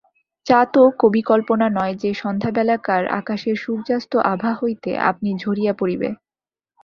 চা 0.45 0.59
তো 0.73 0.81
কবিকল্পনা 1.01 1.67
নয় 1.77 1.95
যে, 2.01 2.11
সন্ধ্যাবেলাকার 2.21 3.03
আকাশের 3.19 3.55
সূর্যাস্ত-আভা 3.63 4.51
হইতে 4.53 4.91
আপনি 5.09 5.29
ঝরিয়া 5.41 5.73
পড়িবে! 5.79 6.09